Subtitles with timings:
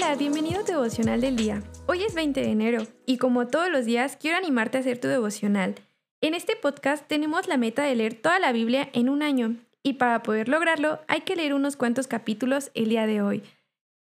[0.00, 1.60] Hola, bienvenido a tu devocional del día.
[1.86, 5.08] Hoy es 20 de enero y como todos los días quiero animarte a hacer tu
[5.08, 5.74] devocional.
[6.20, 9.94] En este podcast tenemos la meta de leer toda la Biblia en un año y
[9.94, 13.42] para poder lograrlo hay que leer unos cuantos capítulos el día de hoy.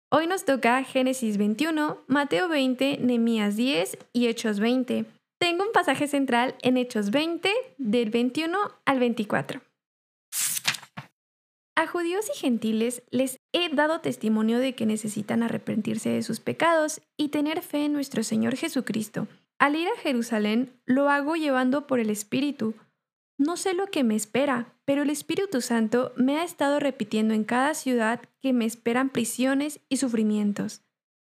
[0.09, 5.05] Hoy nos toca Génesis 21, Mateo 20, Nehemías 10 y Hechos 20.
[5.37, 9.61] Tengo un pasaje central en Hechos 20 del 21 al 24.
[11.75, 17.01] A judíos y gentiles les he dado testimonio de que necesitan arrepentirse de sus pecados
[17.17, 19.27] y tener fe en nuestro Señor Jesucristo.
[19.57, 22.75] Al ir a Jerusalén lo hago llevando por el Espíritu.
[23.39, 27.43] No sé lo que me espera, pero el Espíritu Santo me ha estado repitiendo en
[27.43, 30.81] cada ciudad que me esperan prisiones y sufrimientos.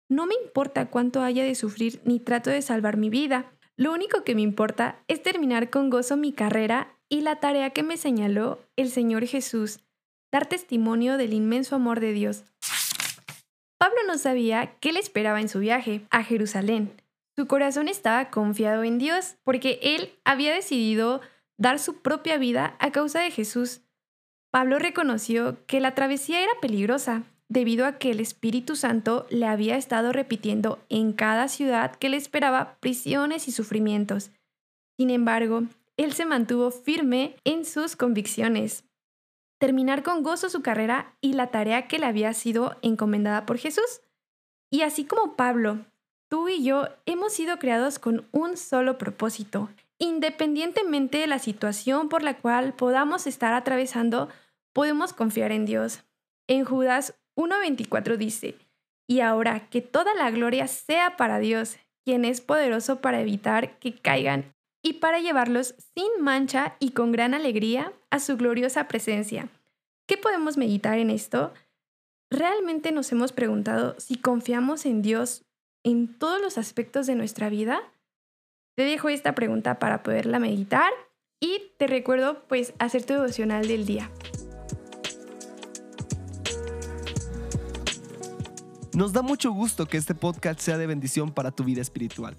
[0.09, 3.51] No me importa cuánto haya de sufrir ni trato de salvar mi vida.
[3.77, 7.83] Lo único que me importa es terminar con gozo mi carrera y la tarea que
[7.83, 9.81] me señaló el Señor Jesús
[10.31, 12.45] dar testimonio del inmenso amor de Dios.
[13.79, 16.93] Pablo no sabía qué le esperaba en su viaje a Jerusalén.
[17.37, 21.21] Su corazón estaba confiado en Dios porque él había decidido
[21.57, 23.81] dar su propia vida a causa de Jesús.
[24.51, 29.77] Pablo reconoció que la travesía era peligrosa debido a que el Espíritu Santo le había
[29.77, 34.31] estado repitiendo en cada ciudad que le esperaba prisiones y sufrimientos.
[34.99, 35.63] Sin embargo,
[35.97, 38.85] él se mantuvo firme en sus convicciones
[39.59, 44.01] terminar con gozo su carrera y la tarea que le había sido encomendada por Jesús.
[44.71, 45.85] Y así como Pablo,
[46.29, 49.69] tú y yo hemos sido creados con un solo propósito.
[49.99, 54.29] Independientemente de la situación por la cual podamos estar atravesando,
[54.73, 56.05] podemos confiar en Dios.
[56.47, 58.55] En Judas 1.24 dice,
[59.09, 63.95] y ahora que toda la gloria sea para Dios, quien es poderoso para evitar que
[63.95, 64.55] caigan
[64.89, 69.51] y para llevarlos sin mancha y con gran alegría a su gloriosa presencia.
[70.07, 71.53] ¿Qué podemos meditar en esto?
[72.31, 75.45] ¿Realmente nos hemos preguntado si confiamos en Dios
[75.85, 77.83] en todos los aspectos de nuestra vida?
[78.77, 80.91] Te dejo esta pregunta para poderla meditar
[81.39, 84.11] y te recuerdo pues hacer tu devocional del día.
[88.95, 92.39] Nos da mucho gusto que este podcast sea de bendición para tu vida espiritual.